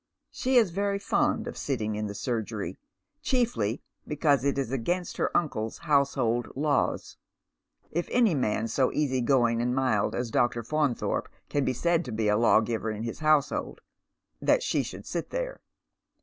She 0.31 0.55
is 0.55 0.71
very 0.71 0.97
fond 0.97 1.45
of 1.45 1.55
sitting 1.55 1.93
in 1.93 2.07
the 2.07 2.15
surgery, 2.15 2.79
chiefly 3.21 3.83
because 4.07 4.43
it 4.43 4.57
is 4.57 4.71
against 4.71 5.17
her 5.17 5.29
uncle's 5.37 5.77
household 5.77 6.47
laws— 6.55 7.17
if 7.91 8.07
any 8.09 8.33
man 8.33 8.67
so 8.67 8.91
easy 8.93 9.21
going 9.21 9.61
and 9.61 9.75
mild 9.75 10.15
as 10.15 10.31
Dr. 10.31 10.63
Faunthorpe 10.63 11.29
can 11.49 11.63
be 11.63 11.73
said 11.73 12.03
to 12.05 12.11
be 12.11 12.29
a 12.29 12.35
law 12.35 12.61
giver 12.61 12.89
in 12.89 13.03
his 13.03 13.19
household— 13.19 13.79
that 14.41 14.63
she 14.63 14.81
sliould 14.81 15.05
sit 15.05 15.29
there. 15.29 15.61